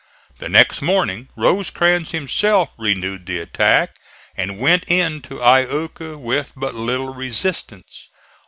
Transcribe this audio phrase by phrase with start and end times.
[0.39, 3.97] The next morning Rosecrans himself renewed the attack
[4.35, 8.07] and went into Iuka with but little resistance.